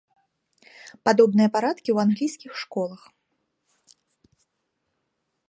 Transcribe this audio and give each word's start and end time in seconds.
Падобныя 1.09 1.49
парадкі 1.55 1.85
ў 1.91 1.97
англійскіх 2.07 2.51
школах. 2.63 3.01